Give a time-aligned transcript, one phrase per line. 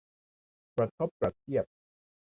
[0.75, 1.65] กระทบกระเทียบ